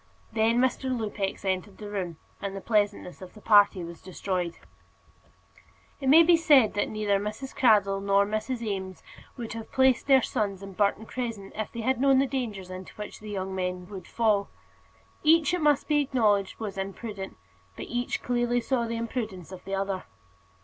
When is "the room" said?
1.77-2.17